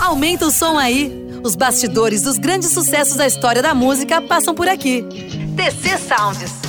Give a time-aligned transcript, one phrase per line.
[0.00, 1.20] Aumenta o som aí.
[1.44, 5.02] Os bastidores dos grandes sucessos da história da música passam por aqui.
[5.56, 6.60] TC Sounds.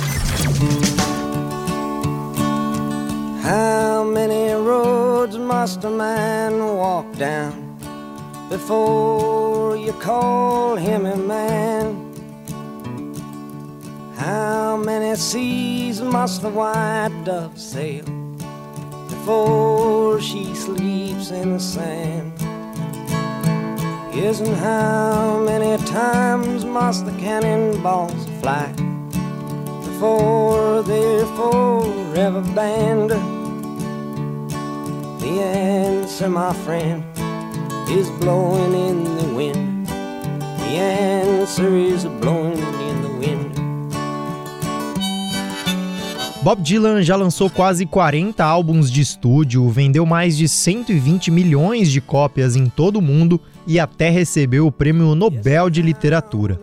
[3.42, 7.52] How many roads must a man walk down
[8.50, 11.96] before you call him a man?
[14.16, 18.04] How many seas must the white dove sail
[19.08, 22.41] before she sleeps in the sand?
[24.14, 28.70] Yes, and how many times must the cannonballs fly
[29.86, 33.12] before they're forever banned?
[35.18, 37.02] The answer, my friend,
[37.88, 39.86] is blowing in the wind.
[39.86, 43.52] The answer is blowing in the wind.
[46.42, 52.02] Bob Dylan já lançou quase 40 álbuns de estúdio, vendeu mais de 120 milhões de
[52.02, 56.58] cópias em todo o mundo e até recebeu o Prêmio Nobel de Literatura.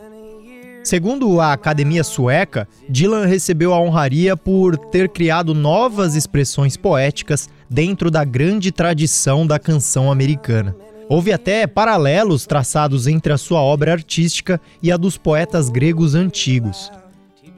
[0.83, 8.09] Segundo a Academia Sueca, Dylan recebeu a honraria por ter criado novas expressões poéticas dentro
[8.09, 10.75] da grande tradição da canção americana.
[11.09, 16.91] Houve até paralelos traçados entre a sua obra artística e a dos poetas gregos antigos.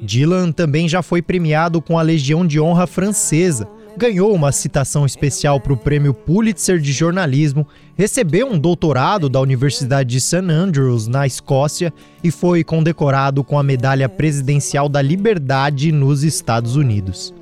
[0.01, 5.59] Dylan também já foi premiado com a Legião de Honra Francesa, ganhou uma citação especial
[5.59, 10.37] para o Prêmio Pulitzer de Jornalismo, recebeu um doutorado da Universidade de St.
[10.49, 17.33] Andrews, na Escócia, e foi condecorado com a Medalha Presidencial da Liberdade nos Estados Unidos.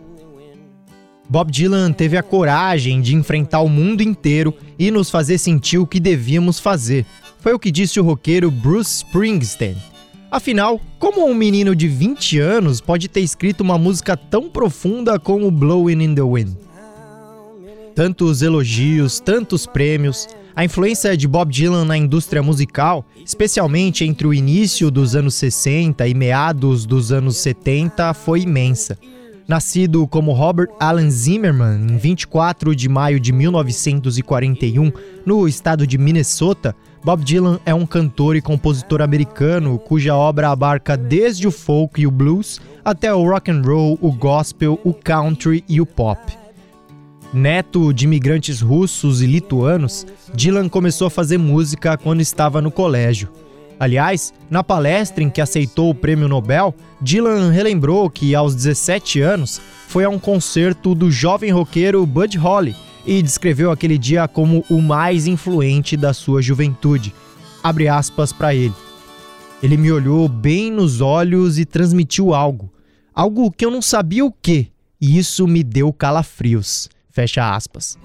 [1.29, 5.85] Bob Dylan teve a coragem de enfrentar o mundo inteiro e nos fazer sentir o
[5.85, 7.05] que devíamos fazer.
[7.39, 9.77] Foi o que disse o roqueiro Bruce Springsteen.
[10.31, 15.49] Afinal, como um menino de 20 anos pode ter escrito uma música tão profunda como
[15.49, 16.55] Blowing in the Wind?
[17.95, 24.33] Tantos elogios, tantos prêmios, a influência de Bob Dylan na indústria musical, especialmente entre o
[24.33, 28.99] início dos anos 60 e meados dos anos 70, foi imensa.
[29.47, 34.91] Nascido como Robert Allen Zimmerman em 24 de maio de 1941
[35.25, 40.97] no estado de Minnesota, Bob Dylan é um cantor e compositor americano cuja obra abarca
[40.97, 45.63] desde o folk e o blues até o rock and roll, o gospel, o country
[45.67, 46.19] e o pop.
[47.33, 53.29] Neto de imigrantes russos e lituanos, Dylan começou a fazer música quando estava no colégio.
[53.79, 59.61] Aliás, na palestra em que aceitou o prêmio Nobel, Dylan relembrou que aos 17 anos
[59.87, 64.81] foi a um concerto do jovem roqueiro Bud Holly e descreveu aquele dia como o
[64.81, 67.13] mais influente da sua juventude.
[67.63, 68.73] Abre aspas para ele.
[69.61, 72.71] Ele me olhou bem nos olhos e transmitiu algo,
[73.13, 74.71] algo que eu não sabia o que,
[75.01, 76.89] e isso me deu calafrios.
[77.09, 77.97] Fecha aspas.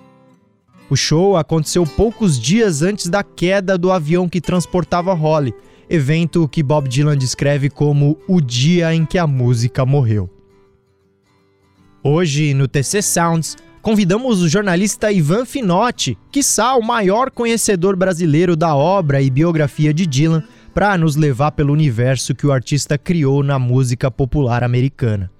[0.90, 5.54] O show aconteceu poucos dias antes da queda do avião que transportava Holly,
[5.88, 10.28] evento que Bob Dylan descreve como o dia em que a música morreu.
[12.02, 18.74] Hoje, no TC Sounds, convidamos o jornalista Ivan Finotti, quiçá o maior conhecedor brasileiro da
[18.74, 23.58] obra e biografia de Dylan, para nos levar pelo universo que o artista criou na
[23.58, 25.30] música popular americana.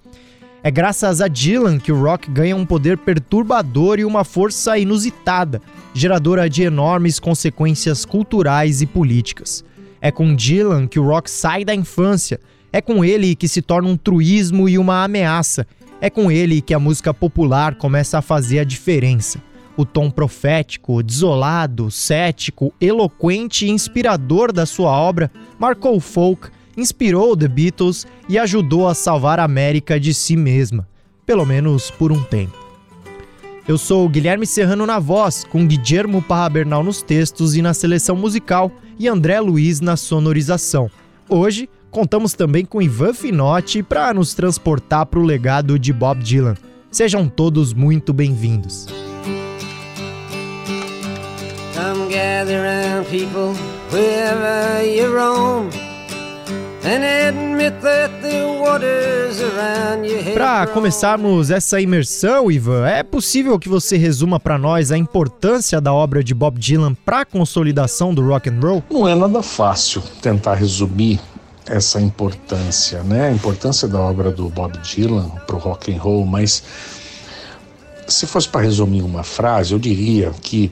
[0.61, 5.59] É graças a Dylan que o rock ganha um poder perturbador e uma força inusitada,
[5.91, 9.65] geradora de enormes consequências culturais e políticas.
[9.99, 12.39] É com Dylan que o rock sai da infância,
[12.71, 15.65] é com ele que se torna um truísmo e uma ameaça,
[16.05, 19.41] é com ele que a música popular começa a fazer a diferença.
[19.75, 27.35] O tom profético, desolado, cético, eloquente e inspirador da sua obra marcou o folk, inspirou
[27.35, 30.87] The Beatles e ajudou a salvar a América de si mesma,
[31.25, 32.55] pelo menos por um tempo.
[33.67, 38.15] Eu sou Guilherme Serrano na voz, com Guillermo Parra Bernal nos textos e na seleção
[38.15, 40.87] musical e André Luiz na sonorização.
[41.27, 46.55] Hoje contamos também com Ivan Finotti para nos transportar para o legado de Bob Dylan.
[46.91, 48.85] Sejam todos muito bem-vindos.
[51.73, 53.53] Come gather round people
[53.93, 55.69] wherever you roam.
[60.35, 65.91] Para começarmos essa imersão, Ivan, é possível que você resuma para nós a importância da
[65.91, 68.83] obra de Bob Dylan para a consolidação do rock and roll?
[68.91, 71.19] Não é nada fácil tentar resumir
[71.67, 73.27] essa importância, né?
[73.27, 76.63] A importância da obra do Bob Dylan para o rock and roll, mas
[78.07, 80.71] se fosse para resumir uma frase, eu diria que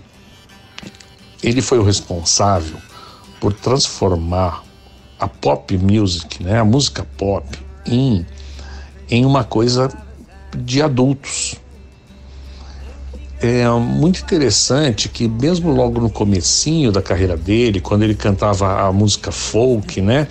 [1.42, 2.78] ele foi o responsável
[3.40, 4.64] por transformar
[5.20, 7.46] a pop music, né, a música pop,
[7.86, 8.26] em,
[9.10, 9.90] em uma coisa
[10.56, 11.56] de adultos.
[13.42, 18.92] é muito interessante que mesmo logo no comecinho da carreira dele, quando ele cantava a
[18.94, 20.28] música folk, né,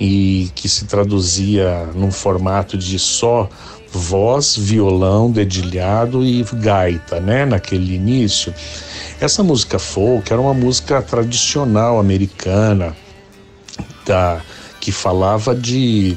[0.00, 3.48] e que se traduzia num formato de só
[3.92, 8.54] voz, violão, dedilhado e gaita, né, naquele início.
[9.20, 12.96] Essa música folk era uma música tradicional americana,
[14.06, 14.40] da
[14.80, 16.16] que falava de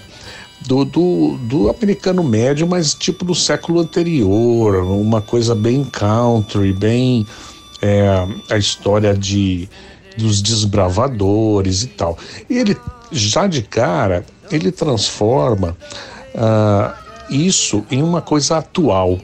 [0.66, 7.28] do, do, do, americano médio, mas tipo do século anterior, uma coisa bem country, bem
[7.82, 9.68] é, a história de
[10.18, 12.18] dos desbravadores e tal.
[12.50, 12.78] E ele
[13.14, 15.78] já de cara ele transforma
[16.36, 16.94] uh,
[17.30, 19.20] isso em uma coisa atual.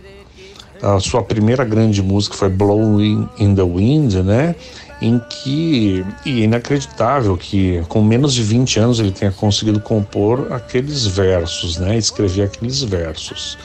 [0.81, 4.56] A sua primeira grande música foi Blowing in the Wind, né?
[5.01, 10.51] Em que, e é inacreditável que com menos de 20 anos ele tenha conseguido compor
[10.51, 11.97] aqueles versos, né?
[11.97, 13.57] Escrever aqueles versos.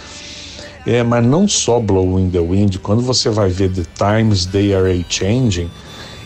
[0.86, 4.74] É, mas não só Blowing in the Wind, quando você vai ver The Times They
[4.74, 5.70] Are a Changing,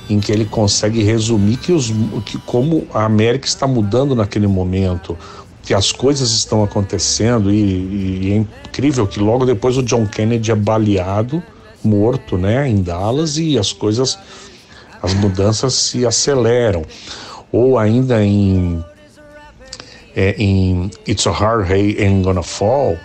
[0.08, 1.92] em que ele consegue resumir que, os,
[2.24, 5.16] que como a América está mudando naquele momento,
[5.62, 10.50] que as coisas estão acontecendo e, e, é incrível que logo depois o John Kennedy
[10.50, 11.42] é baleado,
[11.84, 14.18] morto, né, em Dallas e as coisas,
[15.02, 16.82] as mudanças se aceleram.
[17.52, 18.82] Ou ainda em,
[20.16, 22.96] é, em It's a Hard Day Ain't Gonna Fall,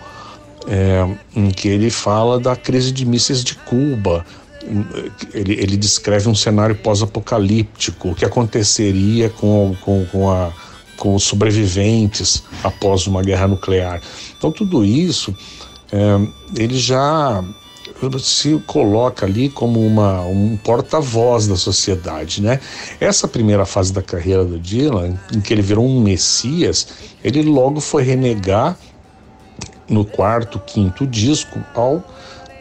[0.66, 4.24] é, em que ele fala da crise de mísseis de Cuba.
[5.32, 10.52] Ele, ele descreve um cenário pós-apocalíptico, o que aconteceria com, com, com a
[10.96, 14.00] com os sobreviventes após uma guerra nuclear.
[14.36, 15.34] Então, tudo isso
[15.92, 17.42] é, ele já
[18.20, 22.60] se coloca ali como uma, um porta-voz da sociedade, né?
[23.00, 26.88] Essa primeira fase da carreira do Dylan, em que ele virou um messias,
[27.22, 28.76] ele logo foi renegar
[29.88, 32.02] no quarto, quinto disco ao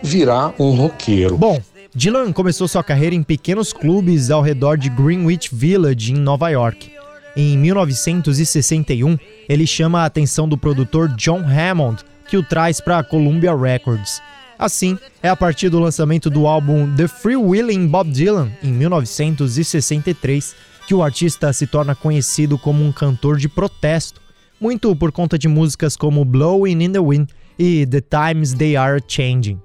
[0.02, 1.38] virar um roqueiro.
[1.38, 1.60] Bom,
[1.96, 6.92] Dylan começou sua carreira em pequenos clubes ao redor de Greenwich Village, em Nova York.
[7.36, 9.16] Em 1961,
[9.48, 14.20] ele chama a atenção do produtor John Hammond, que o traz para a Columbia Records.
[14.58, 20.56] Assim, é a partir do lançamento do álbum The Free Willing Bob Dylan, em 1963,
[20.88, 24.20] que o artista se torna conhecido como um cantor de protesto,
[24.60, 27.30] muito por conta de músicas como Blowing in the Wind
[27.60, 29.62] e The Times They Are Changing.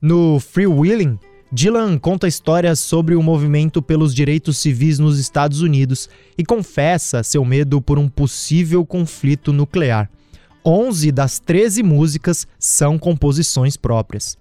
[0.00, 1.18] No Free Willing,
[1.50, 7.44] Dylan conta histórias sobre o movimento pelos direitos civis nos Estados Unidos e confessa seu
[7.44, 10.10] medo por um possível conflito nuclear.
[10.64, 14.36] 11 das 13 músicas são composições próprias.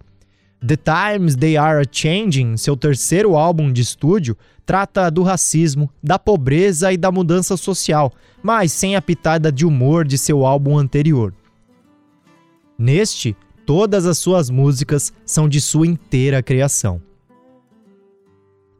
[0.66, 4.36] The Times They Are Changing, seu terceiro álbum de estúdio,
[4.66, 8.12] trata do racismo, da pobreza e da mudança social,
[8.42, 11.31] mas sem a pitada de humor de seu álbum anterior.
[12.78, 17.01] Neste, Todas as suas músicas são de sua inteira criação.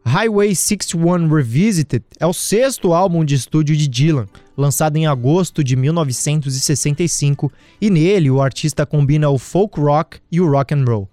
[0.05, 5.75] Highway 61 Revisited é o sexto álbum de estúdio de Dylan, lançado em agosto de
[5.75, 7.51] 1965,
[7.81, 11.09] e nele o artista combina o folk rock e o rock and roll.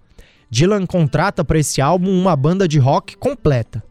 [0.51, 3.83] Dylan contrata para esse álbum uma banda de rock completa.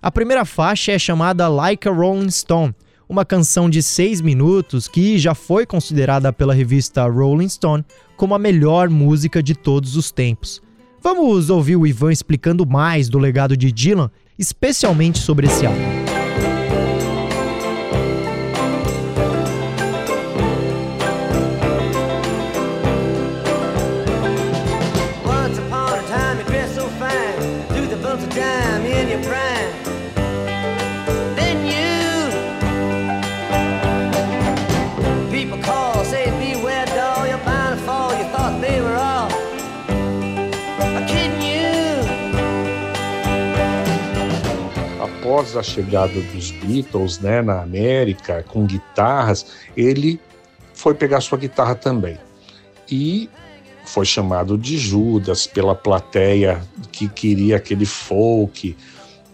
[0.00, 2.72] A primeira faixa é chamada Like a Rolling Stone,
[3.08, 7.84] uma canção de seis minutos que já foi considerada pela revista Rolling Stone
[8.16, 10.60] como a melhor música de todos os tempos.
[11.00, 15.97] Vamos ouvir o Ivan explicando mais do legado de Dylan, especialmente sobre esse álbum.
[45.38, 50.20] Após a chegada dos Beatles né, na América, com guitarras, ele
[50.74, 52.18] foi pegar sua guitarra também.
[52.90, 53.30] E
[53.86, 58.76] foi chamado de Judas pela plateia que queria aquele folk,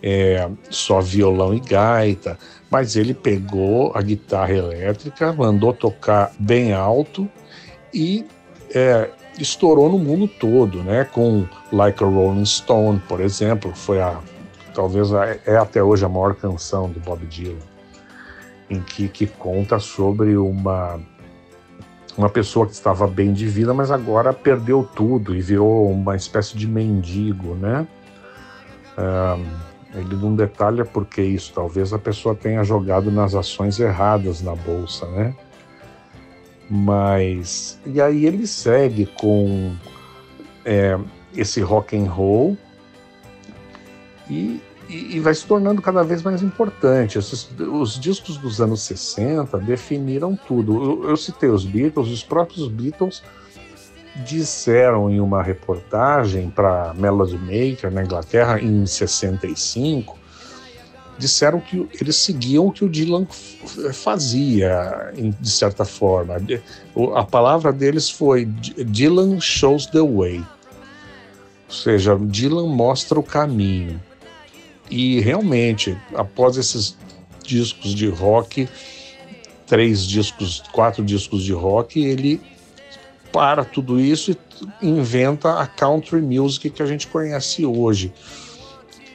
[0.02, 2.38] é, só violão e gaita,
[2.70, 7.26] mas ele pegou a guitarra elétrica, mandou tocar bem alto
[7.94, 8.26] e
[8.74, 9.08] é,
[9.38, 11.04] estourou no mundo todo, né?
[11.04, 14.20] Com Like a Rolling Stone, por exemplo, foi a
[14.74, 15.08] talvez
[15.46, 17.56] é até hoje a maior canção do Bob Dylan,
[18.68, 21.00] em que, que conta sobre uma
[22.16, 26.56] uma pessoa que estava bem de vida, mas agora perdeu tudo e virou uma espécie
[26.56, 27.86] de mendigo, né?
[29.94, 31.52] ele não detalha por que isso.
[31.54, 35.34] Talvez a pessoa tenha jogado nas ações erradas na bolsa, né?
[36.68, 39.74] Mas e aí ele segue com
[40.64, 40.98] é,
[41.36, 42.56] esse rock and roll
[44.28, 47.18] E, e, e vai se tornando cada vez mais importante.
[47.18, 51.02] Esses, os discos dos anos 60 definiram tudo.
[51.02, 53.22] Eu, eu citei os Beatles, os próprios Beatles
[54.24, 60.24] disseram em uma reportagem para Melody Maker na Inglaterra em 65
[61.18, 63.26] disseram que eles seguiam o que o Dylan
[63.92, 66.36] fazia, de certa forma.
[67.14, 70.44] A palavra deles foi Dylan shows the way.
[71.68, 74.00] Ou seja, Dylan mostra o caminho.
[74.90, 76.96] E realmente, após esses
[77.42, 78.68] discos de rock,
[79.66, 82.40] três discos, quatro discos de rock, ele
[83.32, 88.12] para tudo isso e inventa a country music que a gente conhece hoje.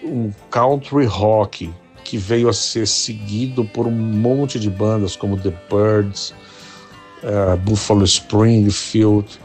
[0.03, 1.73] Um country rock,
[2.03, 6.33] que veio a ser seguido por um monte de bandas como The Birds,
[7.23, 9.39] uh, Buffalo Springfield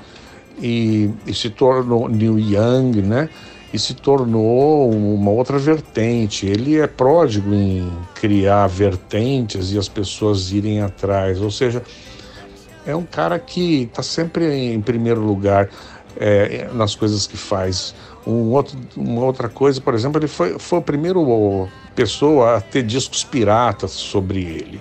[0.61, 3.29] e, e, se tornou New Young, né?
[3.75, 6.47] E se tornou uma outra vertente.
[6.47, 11.41] Ele é pródigo em criar vertentes e as pessoas irem atrás.
[11.41, 11.83] Ou seja,
[12.87, 15.69] é um cara que está sempre em primeiro lugar
[16.17, 17.97] é, nas coisas que faz.
[18.25, 22.85] Um outro, uma outra coisa, por exemplo, ele foi, foi o primeiro pessoa a ter
[22.85, 24.81] discos piratas sobre ele,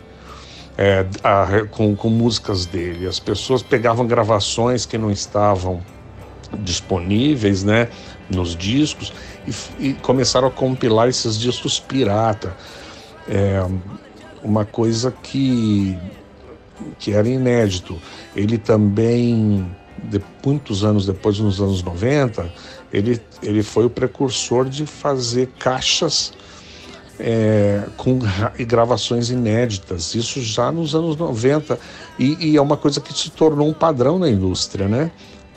[0.77, 3.07] é, a, com, com músicas dele.
[3.07, 5.81] As pessoas pegavam gravações que não estavam
[6.59, 7.89] disponíveis, né,
[8.29, 9.13] nos discos
[9.47, 12.55] e, e começaram a compilar esses discos pirata.
[13.27, 13.65] É,
[14.43, 15.97] uma coisa que
[16.99, 17.99] que era inédito.
[18.35, 19.65] Ele também
[20.03, 22.51] de, muitos anos depois, nos anos 90,
[22.91, 26.33] ele, ele foi o precursor de fazer caixas
[27.19, 28.19] é, com
[28.67, 31.79] gravações inéditas, isso já nos anos 90,
[32.17, 35.11] e, e, é uma coisa que se tornou um padrão na indústria, né?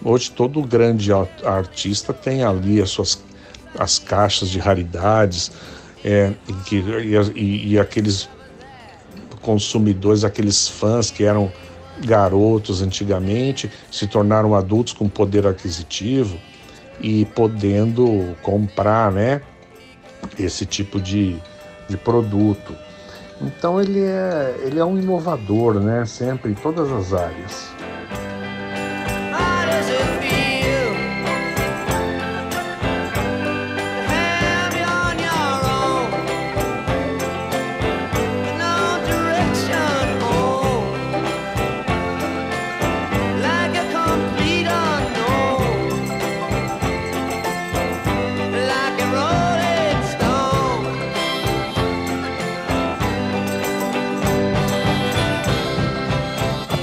[0.04, 1.10] Hoje todo grande
[1.44, 3.24] artista tem ali as suas
[3.78, 5.52] as caixas de raridades
[6.04, 6.76] é, e, que,
[7.34, 8.28] e, e aqueles
[9.42, 11.52] consumidores, aqueles fãs que eram
[12.04, 16.38] garotos antigamente se tornaram adultos com poder aquisitivo
[17.00, 19.40] e podendo comprar, né,
[20.38, 21.36] esse tipo de,
[21.88, 22.74] de produto.
[23.40, 27.75] Então ele é, ele é um inovador, né, sempre em todas as áreas.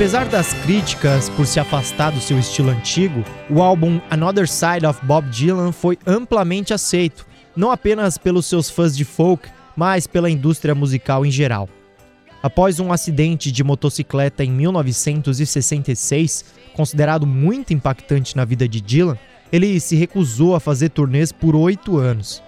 [0.03, 5.00] Apesar das críticas por se afastar do seu estilo antigo, o álbum Another Side of
[5.05, 10.75] Bob Dylan foi amplamente aceito, não apenas pelos seus fãs de folk, mas pela indústria
[10.75, 11.69] musical em geral.
[12.43, 16.43] Após um acidente de motocicleta em 1966,
[16.74, 19.17] considerado muito impactante na vida de Dylan,
[19.53, 22.43] ele se recusou a fazer turnês por oito anos.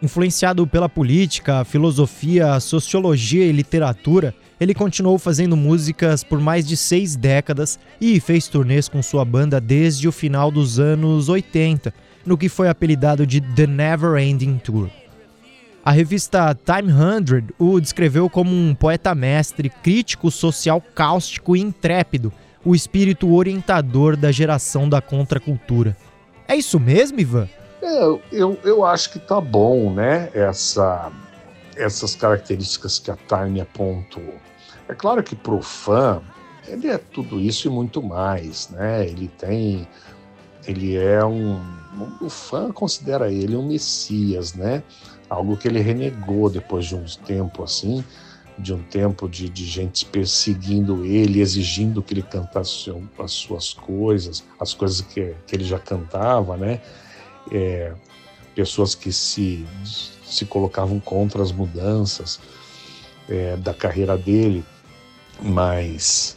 [0.00, 7.16] Influenciado pela política, filosofia, sociologia e literatura, ele continuou fazendo músicas por mais de seis
[7.16, 11.92] décadas e fez turnês com sua banda desde o final dos anos 80,
[12.24, 14.88] no que foi apelidado de The Never Ending Tour.
[15.84, 22.32] A revista Time 100 o descreveu como um poeta mestre, crítico social cáustico e intrépido,
[22.64, 25.96] o espírito orientador da geração da contracultura.
[26.46, 27.48] É isso mesmo, Ivan?
[27.80, 30.30] É, eu, eu acho que tá bom, né?
[30.34, 31.12] Essa,
[31.76, 34.34] essas características que a Time apontou.
[34.88, 36.22] É claro que para o fã,
[36.66, 39.06] ele é tudo isso e muito mais, né?
[39.06, 39.86] Ele tem.
[40.66, 41.60] Ele é um.
[42.20, 44.82] O fã considera ele um messias, né?
[45.30, 48.04] Algo que ele renegou depois de um tempo assim,
[48.58, 54.42] de um tempo de, de gente perseguindo ele, exigindo que ele cantasse as suas coisas,
[54.58, 56.80] as coisas que, que ele já cantava, né?
[57.50, 57.92] É,
[58.54, 59.64] pessoas que se,
[60.24, 62.40] se colocavam contra as mudanças
[63.28, 64.64] é, da carreira dele
[65.40, 66.36] mas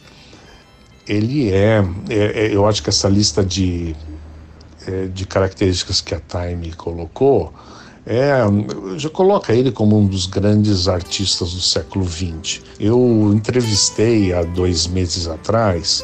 [1.07, 3.95] ele é, é, é, eu acho que essa lista de,
[4.87, 7.53] é, de características que a Time colocou
[8.05, 8.31] é,
[8.97, 12.61] já coloca ele como um dos grandes artistas do século XX.
[12.79, 16.03] Eu entrevistei há dois meses atrás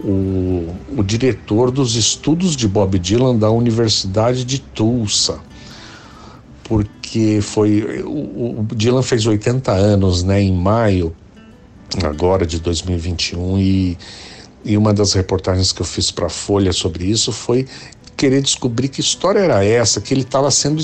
[0.00, 5.40] o, o diretor dos estudos de Bob Dylan da Universidade de Tulsa,
[6.64, 11.14] porque foi o, o Dylan fez 80 anos, né, em maio
[12.04, 13.98] agora de 2021 e,
[14.64, 17.66] e uma das reportagens que eu fiz para a Folha sobre isso foi
[18.18, 20.82] querer descobrir que história era essa, que ele estava sendo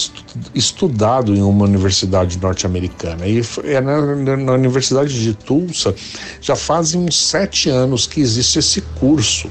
[0.55, 3.27] estudado em uma universidade norte-americana.
[3.27, 5.93] E é na, na, Universidade de Tulsa
[6.41, 9.51] já fazem uns sete anos que existe esse curso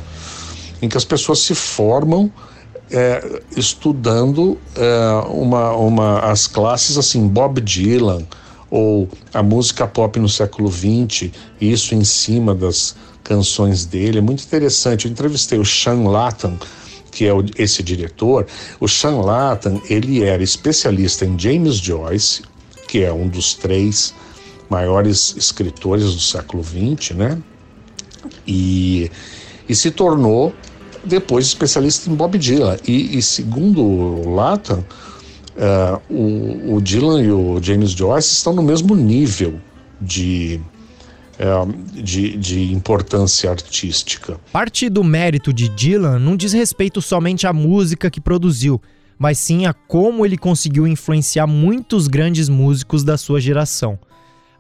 [0.82, 2.32] em que as pessoas se formam
[2.90, 8.26] é, estudando é, uma, uma, as classes assim, Bob Dylan
[8.72, 14.20] ou a música pop no século XX, isso em cima das canções dele.
[14.20, 15.06] É muito interessante.
[15.06, 16.58] Eu entrevistei o Sean Lathan,
[17.14, 18.46] que é o, esse diretor.
[18.80, 22.44] O Sean Lathan, ele era especialista em James Joyce,
[22.88, 24.14] que é um dos três
[24.70, 27.38] maiores escritores do século XX, né?
[28.48, 29.12] E,
[29.68, 30.54] e se tornou
[31.04, 32.78] depois especialista em Bob Dylan.
[32.88, 34.84] E, e segundo o Lathan,
[35.58, 39.60] uh, o, o Dylan e o James Joyce estão no mesmo nível
[40.02, 40.60] de
[41.40, 44.40] é, de, de, importância artística.
[44.52, 48.82] Parte do mérito de Dylan não diz respeito somente à música que produziu,
[49.18, 53.98] mas sim a como ele conseguiu influenciar muitos grandes músicos da sua geração.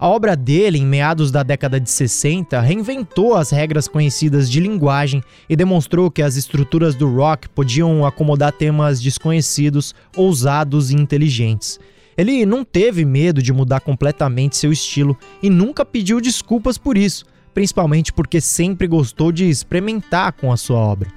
[0.04, 5.24] A obra dele, em meados da década de 60, reinventou as regras conhecidas de linguagem
[5.48, 11.80] e demonstrou que as estruturas do rock podiam acomodar temas desconhecidos, ousados e inteligentes.
[12.18, 17.26] Ele não teve medo de mudar completamente seu estilo e nunca pediu desculpas por isso,
[17.54, 21.10] principalmente porque sempre gostou de experimentar com a sua obra.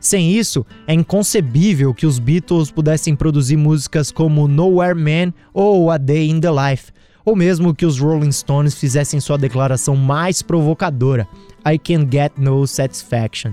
[0.00, 5.96] Sem isso, é inconcebível que os Beatles pudessem produzir músicas como Nowhere Man ou A
[5.96, 6.92] Day in the Life,
[7.24, 11.26] ou mesmo que os Rolling Stones fizessem sua declaração mais provocadora,
[11.66, 13.52] I Can Get No Satisfaction.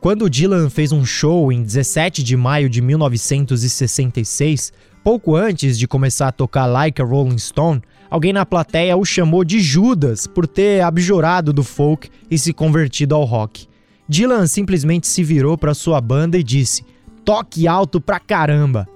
[0.00, 6.28] Quando Dylan fez um show em 17 de maio de 1966, Pouco antes de começar
[6.28, 7.80] a tocar Like a Rolling Stone,
[8.10, 13.14] alguém na plateia o chamou de Judas por ter abjurado do folk e se convertido
[13.14, 13.66] ao rock.
[14.06, 16.84] Dylan simplesmente se virou para sua banda e disse:
[17.24, 18.86] Toque alto pra caramba!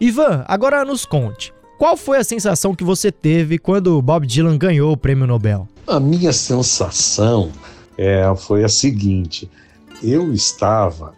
[0.00, 1.52] Ivan, agora nos conte.
[1.78, 5.68] Qual foi a sensação que você teve quando Bob Dylan ganhou o prêmio Nobel?
[5.86, 7.52] A minha sensação
[7.98, 9.50] é, foi a seguinte:
[10.02, 11.14] eu estava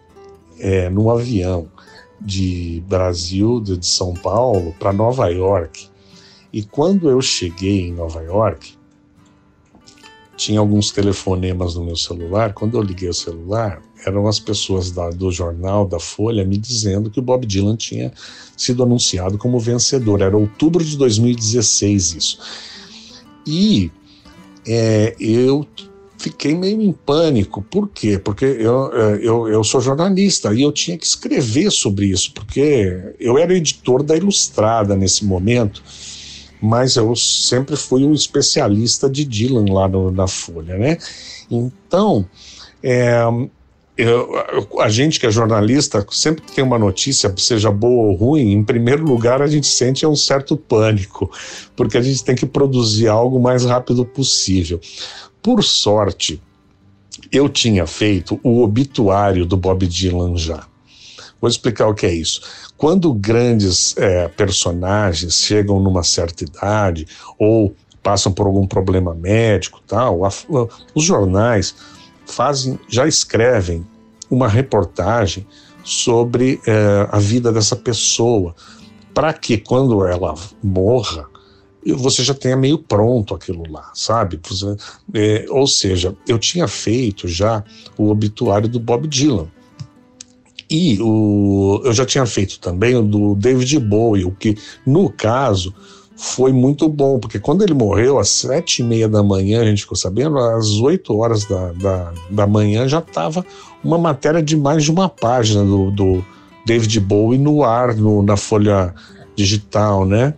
[0.59, 1.69] é, no avião
[2.21, 5.89] de Brasil, de São Paulo, para Nova York.
[6.53, 8.75] E quando eu cheguei em Nova York,
[10.37, 12.53] tinha alguns telefonemas no meu celular.
[12.53, 17.11] Quando eu liguei o celular, eram as pessoas da, do jornal, da Folha, me dizendo
[17.11, 18.13] que o Bob Dylan tinha
[18.57, 20.21] sido anunciado como vencedor.
[20.21, 22.39] Era outubro de 2016 isso.
[23.47, 23.91] E
[24.67, 25.67] é, eu
[26.25, 27.61] fiquei meio em pânico.
[27.63, 28.19] Por quê?
[28.19, 33.15] Porque eu, é, eu, eu sou jornalista e eu tinha que escrever sobre isso, porque
[33.21, 35.83] eu era editor da Ilustrada nesse momento,
[36.63, 40.97] mas eu sempre fui um especialista de Dylan lá no, na Folha, né?
[41.51, 42.27] Então,
[42.83, 43.21] é,
[43.99, 44.43] eu,
[44.81, 48.65] a gente que é jornalista, sempre que tem uma notícia, seja boa ou ruim, em
[48.65, 51.31] primeiro lugar a gente sente um certo pânico,
[51.77, 54.81] porque a gente tem que produzir algo o mais rápido possível.
[55.45, 56.43] Por sorte,
[57.31, 60.67] eu tinha feito o obituário do Bob Dylan já.
[61.39, 62.41] Vou explicar o que é isso.
[62.79, 67.07] Quando grandes é, personagens chegam numa certa idade
[67.39, 70.33] ou passam por algum problema médico, tal, a, a,
[70.95, 71.75] os jornais
[72.25, 73.87] fazem, já escrevem
[74.31, 75.47] uma reportagem
[75.85, 78.55] sobre é, a vida dessa pessoa,
[79.13, 81.29] para que quando ela morra,
[81.93, 84.41] você já tenha meio pronto aquilo lá, sabe?
[85.13, 87.63] É, ou seja, eu tinha feito já
[87.99, 89.49] o obituário do Bob Dylan.
[90.71, 95.75] E o, eu já tinha feito também o do David Bowie, o que, no caso,
[96.17, 99.83] foi muito bom, porque quando ele morreu, às sete e meia da manhã, a gente
[99.83, 103.45] ficou sabendo, às oito horas da, da, da manhã já estava
[103.83, 106.25] uma matéria de mais de uma página do, do
[106.65, 108.95] David Bowie no ar, no, na folha
[109.37, 110.35] digital, né?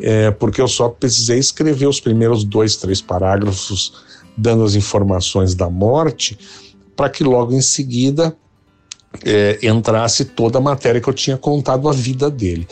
[0.00, 3.92] É, porque eu só precisei escrever os primeiros dois, três parágrafos
[4.36, 6.38] dando as informações da morte,
[6.94, 8.36] para que logo em seguida
[9.24, 12.66] é, entrasse toda a matéria que eu tinha contado a vida dele.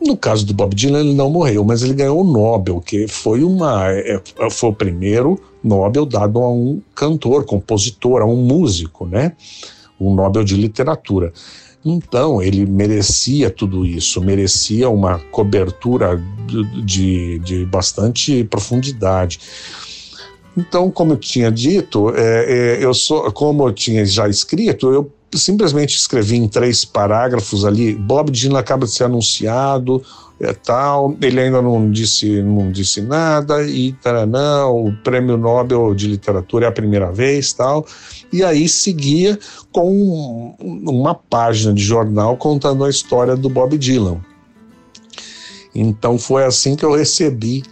[0.00, 3.44] No caso do Bob Dylan, ele não morreu, mas ele ganhou o Nobel, que foi,
[3.44, 4.20] uma, é,
[4.50, 9.32] foi o primeiro Nobel dado a um cantor, compositor, a um músico, né?
[10.00, 11.32] Um Nobel de literatura.
[11.84, 16.22] Então, ele merecia tudo isso, merecia uma cobertura
[16.84, 19.40] de, de bastante profundidade.
[20.56, 25.10] Então, como eu tinha dito, é, é, eu sou, como eu tinha já escrito, eu
[25.32, 27.94] simplesmente escrevi em três parágrafos ali.
[27.94, 30.02] Bob Dylan acaba de ser anunciado
[30.40, 31.16] é, tal.
[31.20, 36.68] Ele ainda não disse, não disse nada e taranã, o Prêmio Nobel de Literatura é
[36.68, 37.86] a primeira vez, tal.
[38.32, 39.38] E aí seguia
[39.70, 44.20] com uma página de jornal contando a história do Bob Dylan.
[45.74, 47.62] Então foi assim que eu recebi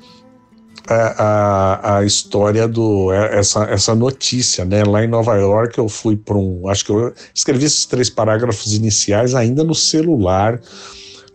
[0.86, 4.84] a, a, a, história do essa, essa notícia, né?
[4.84, 8.72] Lá em Nova York eu fui para um, acho que eu escrevi esses três parágrafos
[8.72, 10.60] iniciais ainda no celular,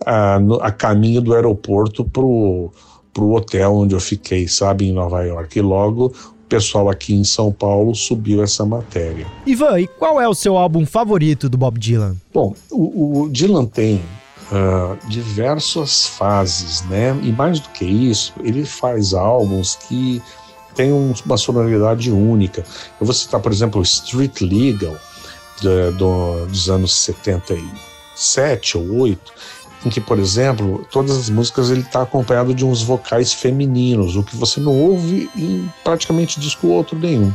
[0.06, 2.72] a, a caminho do aeroporto pro
[3.14, 5.58] pro hotel onde eu fiquei, sabe, em Nova York.
[5.58, 9.28] E logo o pessoal aqui em São Paulo subiu essa matéria.
[9.46, 12.16] Ivan, e qual é o seu álbum favorito do Bob Dylan?
[12.34, 14.02] Bom, o, o Dylan tem
[14.52, 17.18] uh, diversas fases, né?
[17.24, 20.22] E mais do que isso, ele faz álbuns que
[20.76, 22.64] têm uma sonoridade única.
[23.00, 24.96] Eu vou citar, por exemplo, o Street Legal,
[25.62, 29.34] de, do, dos anos 77 ou 8,
[29.86, 34.24] em que, por exemplo, todas as músicas ele está acompanhado de uns vocais femininos, o
[34.24, 37.34] que você não ouve em praticamente disco outro nenhum.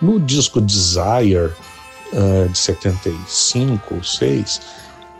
[0.00, 1.52] No disco Desire,
[2.12, 4.60] uh, de 75 ou 6,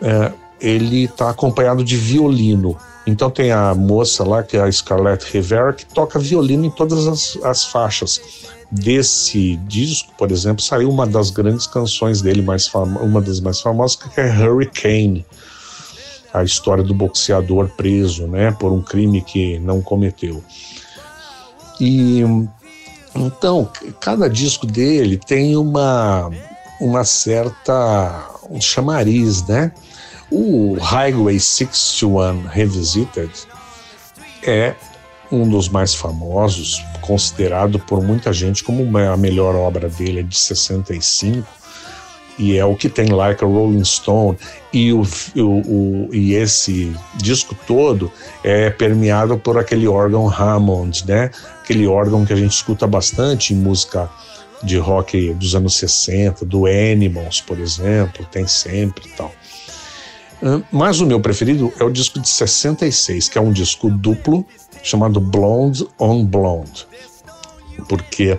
[0.02, 2.76] uh, ele está acompanhado de violino.
[3.06, 7.06] Então tem a moça lá, que é a Scarlett Rivera, que toca violino em todas
[7.06, 8.20] as, as faixas.
[8.70, 13.96] Desse disco, por exemplo, saiu uma das grandes canções dele, mais uma das mais famosas,
[13.96, 15.24] que é Hurricane,
[16.34, 20.42] a história do boxeador preso, né, por um crime que não cometeu.
[21.80, 22.22] E
[23.14, 23.70] então,
[24.00, 26.28] cada disco dele tem uma,
[26.80, 29.72] uma certa um chamariz, né?
[30.30, 33.30] O Highway 61 Revisited
[34.42, 34.74] é
[35.30, 40.36] um dos mais famosos, considerado por muita gente como a melhor obra dele, é de
[40.36, 41.46] 65,
[42.38, 44.36] e é o que tem Like a Rolling Stone.
[44.72, 45.02] E, o,
[45.36, 48.10] o, o, e esse disco todo
[48.42, 51.30] é permeado por aquele órgão Hammond, né?
[51.62, 54.10] Aquele órgão que a gente escuta bastante em música
[54.62, 59.32] de rock dos anos 60, do Animals, por exemplo, tem sempre tal.
[60.70, 64.44] Mas o meu preferido é o disco de 66, que é um disco duplo
[64.82, 66.86] chamado Blonde on Blonde.
[67.88, 68.38] Porque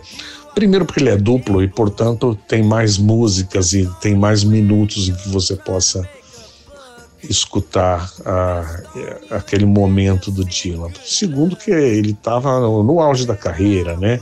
[0.56, 5.14] primeiro porque ele é duplo e portanto tem mais músicas e tem mais minutos em
[5.14, 6.10] que você possa
[7.30, 8.12] escutar
[9.30, 10.92] aquele momento do Dylan.
[11.04, 14.20] Segundo que ele estava no, no, auge da carreira, né?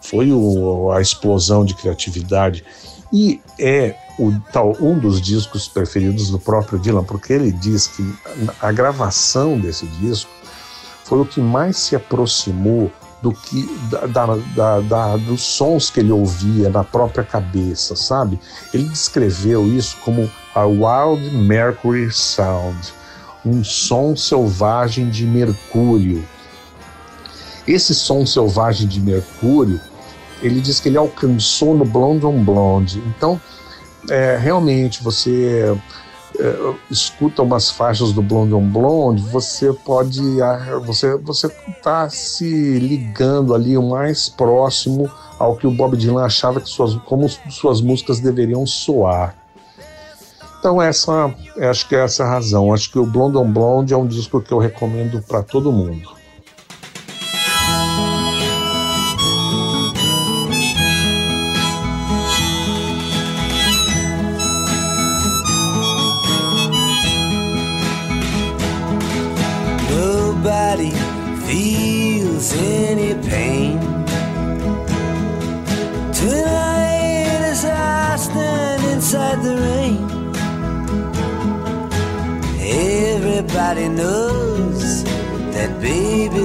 [0.00, 2.64] Foi o, a explosão de criatividade
[3.12, 8.14] e é o, tal, um dos discos preferidos do próprio Dylan, porque ele diz que
[8.60, 10.30] a gravação desse disco
[11.04, 12.90] foi o que mais se aproximou
[13.26, 18.38] do que da, da, da, dos sons que ele ouvia na própria cabeça, sabe?
[18.72, 22.94] Ele descreveu isso como a Wild Mercury Sound,
[23.44, 26.24] um som selvagem de mercúrio.
[27.66, 29.80] Esse som selvagem de mercúrio,
[30.40, 33.02] ele diz que ele alcançou no Blonde on Blonde.
[33.08, 33.40] Então,
[34.08, 35.76] é, realmente você
[36.90, 40.20] escuta umas faixas do Blonde on Blonde, você pode
[40.84, 46.60] você você está se ligando ali o mais próximo ao que o Bob Dylan achava
[46.60, 49.34] que suas como suas músicas deveriam soar.
[50.58, 52.72] Então essa, acho que é essa a razão.
[52.72, 56.15] Acho que o Blonde on Blonde é um disco que eu recomendo para todo mundo.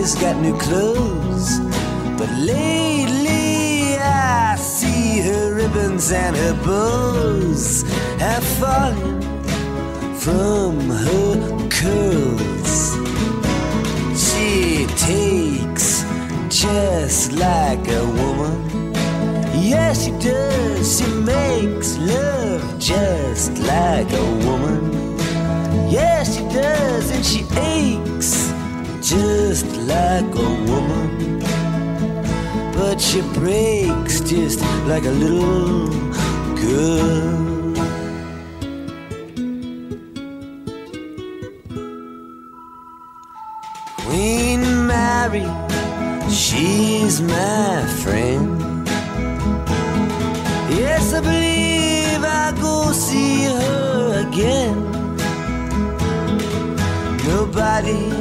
[0.01, 1.59] Baby's got new clothes.
[2.17, 7.83] But lately I see her ribbons and her bows
[8.19, 9.21] have fallen
[10.15, 12.95] from her curls.
[14.17, 16.03] She takes
[16.49, 18.93] just like a woman.
[19.53, 20.97] Yes, she does.
[20.97, 25.17] She makes love just like a woman.
[25.89, 28.40] Yes, she does, and she aches
[29.11, 31.39] just like a woman.
[32.73, 35.89] But she breaks just like a little
[36.55, 37.75] girl.
[43.97, 45.47] Queen Mary,
[46.29, 48.87] she's my friend.
[50.69, 54.77] Yes, I believe I go see her again.
[57.27, 58.20] Nobody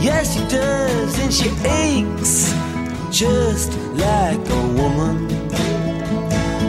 [0.00, 2.54] Yes, she does, and she aches
[3.10, 5.26] just like a woman.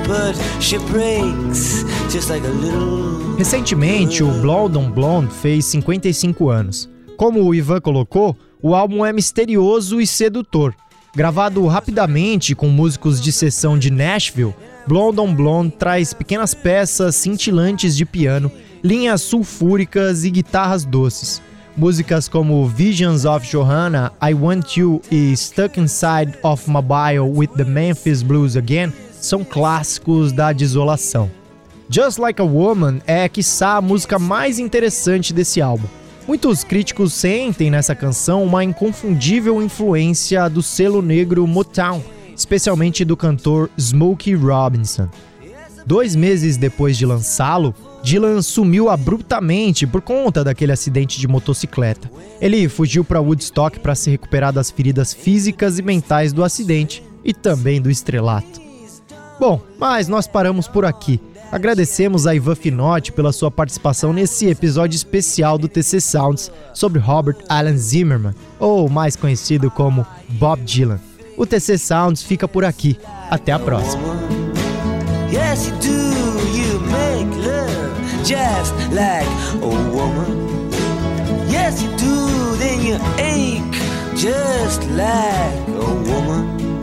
[0.08, 3.36] But she breaks just like a little.
[3.38, 6.90] Recentemente, o Blonde on Blonde fez 55 anos.
[7.16, 10.74] Como o Ivan colocou, o álbum é misterioso e sedutor.
[11.16, 14.56] Gravado rapidamente com músicos de sessão de Nashville,
[14.88, 18.52] Blonde on Blonde traz pequenas peças cintilantes de piano,
[18.84, 21.42] linhas sulfúricas e guitarras doces.
[21.80, 27.64] Músicas como Visions of Johanna, I Want You e Stuck Inside of Mobile with the
[27.64, 31.32] Memphis Blues Again são clássicos da desolação.
[31.90, 35.88] Just Like a Woman é, quiçá, a música mais interessante desse álbum.
[36.28, 42.04] Muitos críticos sentem nessa canção uma inconfundível influência do selo negro Motown,
[42.36, 45.08] especialmente do cantor Smokey Robinson.
[45.86, 52.10] Dois meses depois de lançá-lo, Dylan sumiu abruptamente por conta daquele acidente de motocicleta.
[52.40, 57.34] Ele fugiu para Woodstock para se recuperar das feridas físicas e mentais do acidente e
[57.34, 58.62] também do estrelato.
[59.40, 61.20] Bom, mas nós paramos por aqui.
[61.52, 67.38] Agradecemos a Ivan Finotti pela sua participação nesse episódio especial do TC Sounds sobre Robert
[67.50, 71.00] Allen Zimmerman, ou mais conhecido como Bob Dylan.
[71.36, 73.00] O TC Sounds fica por aqui.
[73.32, 74.04] Até a próxima.
[75.32, 75.72] Yes,
[78.24, 79.28] just like
[79.62, 80.72] a woman.
[81.50, 82.56] Yes, you do.
[82.58, 83.80] Then you ache
[84.16, 86.82] just like a woman.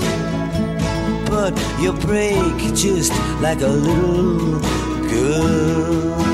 [1.26, 4.60] But you break just like a little
[5.08, 6.25] girl.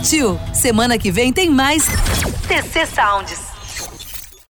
[0.00, 0.40] Curtiu?
[0.54, 1.84] Semana que vem tem mais
[2.48, 3.49] TC Sounds.